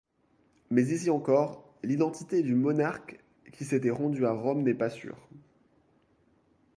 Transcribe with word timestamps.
Mais 0.71 0.81
ici 0.87 1.11
encore, 1.11 1.75
l'identité 1.83 2.41
du 2.41 2.55
monarque 2.55 3.19
qui 3.53 3.65
s'était 3.65 3.91
rendu 3.91 4.25
à 4.25 4.31
Rome 4.31 4.63
n'est 4.63 4.73
pas 4.73 4.89
sûre. 4.89 5.29